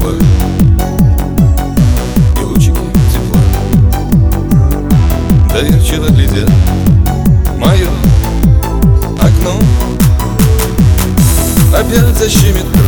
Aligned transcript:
пришла 0.00 0.12
И 2.40 2.44
лучики 2.44 2.78
тепла. 3.12 3.40
Доверчиво 5.52 6.08
глядя 6.08 6.46
Мое 7.58 7.88
окно. 9.20 9.60
Опять 11.74 12.16
защемит 12.18 12.64
кровь 12.72 12.84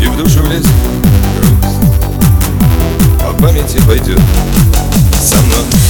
И 0.00 0.06
в 0.06 0.16
душу 0.16 0.42
влезет 0.42 0.66
грусть. 1.36 1.76
А 3.20 3.32
По 3.32 3.42
памяти 3.42 3.80
пойдет 3.86 4.20
со 5.20 5.36
мной. 5.38 5.85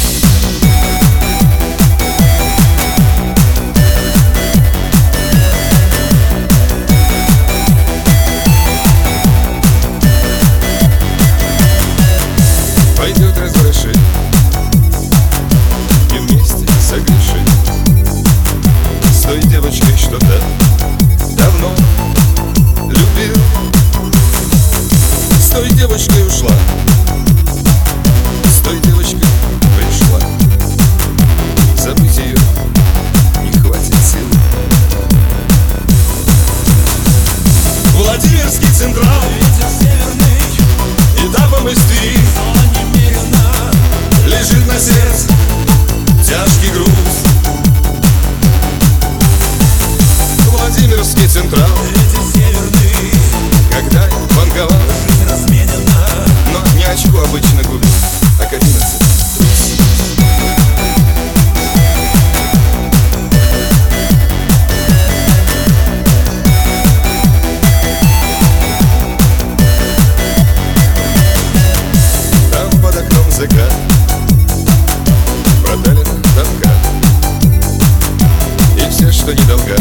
Девочкой 25.87 26.27
ушла. 26.27 26.51
С 28.45 28.61
той 28.61 28.81
девочкой 28.81 29.21
пришла. 29.77 30.21
Забыть 31.77 32.17
ее 32.17 32.37
не 33.45 33.53
хватит 33.61 33.95
сил. 33.95 34.27
Владимирский 37.95 38.69
Централ 38.77 39.23
Ветер 39.37 39.69
северный, 39.79 41.31
Этапом 41.31 41.69
из 41.69 41.79
Твери 41.79 42.19
Лежит 44.27 44.67
на 44.67 44.79
сердце 44.81 45.29
тяжкий 46.27 46.71
груз. 46.71 46.91
Владимирский 50.51 51.29
Централ 51.29 51.96
что 79.27 79.35
недолго, 79.35 79.77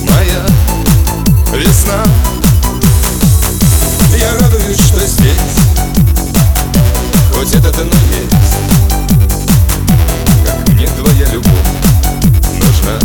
Моя 0.00 0.46
весна. 1.52 2.02
Я 4.16 4.32
радуюсь, 4.38 4.78
что 4.78 5.06
здесь. 5.06 5.34
Хоть 7.34 7.52
этот 7.52 7.78
оно 7.78 7.92
есть. 8.10 8.54
Как 10.46 10.66
мне 10.68 10.86
твоя 10.86 11.26
любовь 11.26 11.52
нужна. 12.54 12.98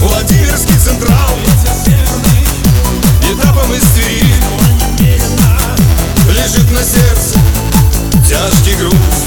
Владимирский 0.00 0.78
централ. 0.78 1.36
Этапом 3.20 3.74
из 3.74 3.82
Твери 3.82 4.32
Лежит 6.30 6.70
на 6.70 6.82
сердце 6.82 7.38
тяжкий 8.26 8.76
груз. 8.76 9.25